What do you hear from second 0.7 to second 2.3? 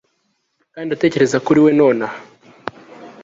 kandi ndatekereza kuri we nonaha